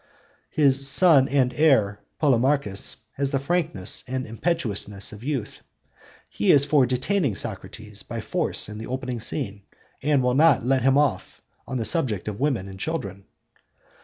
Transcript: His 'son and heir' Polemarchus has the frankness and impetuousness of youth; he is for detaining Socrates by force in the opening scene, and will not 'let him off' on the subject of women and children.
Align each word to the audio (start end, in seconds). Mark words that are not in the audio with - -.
His 0.49 0.87
'son 0.89 1.27
and 1.27 1.53
heir' 1.53 1.99
Polemarchus 2.19 2.95
has 3.17 3.29
the 3.29 3.37
frankness 3.37 4.03
and 4.07 4.25
impetuousness 4.25 5.13
of 5.13 5.23
youth; 5.23 5.61
he 6.27 6.51
is 6.51 6.65
for 6.65 6.87
detaining 6.87 7.35
Socrates 7.35 8.01
by 8.01 8.19
force 8.19 8.67
in 8.67 8.79
the 8.79 8.87
opening 8.87 9.19
scene, 9.19 9.61
and 10.01 10.23
will 10.23 10.33
not 10.33 10.65
'let 10.65 10.81
him 10.81 10.97
off' 10.97 11.39
on 11.67 11.77
the 11.77 11.85
subject 11.85 12.27
of 12.27 12.39
women 12.39 12.67
and 12.67 12.79
children. 12.79 13.27